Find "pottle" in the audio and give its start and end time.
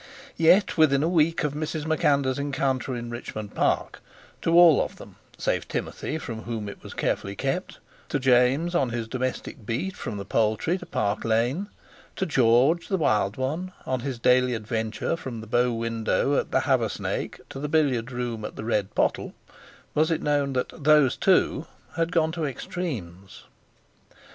18.95-19.35